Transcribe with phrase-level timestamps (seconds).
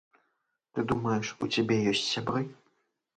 [0.77, 2.41] Ты думаеш, у цябе ёсць сябры?